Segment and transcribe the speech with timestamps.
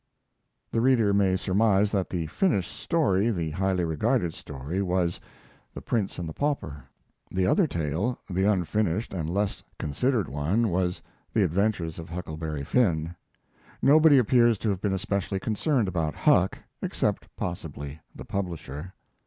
[0.71, 5.21] The reader may surmise that the finished story the highly regarded story was
[5.75, 6.85] 'The Prince and the Pauper'.
[7.29, 13.15] The other tale the unfinished and less considered one was 'The Adventures of Huckleberry Finn'.
[13.79, 18.95] Nobody appears to have been especially concerned about Huck, except, possibly, the publisher.